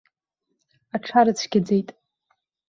Аҽарыцәгьаӡеит. 0.95 1.89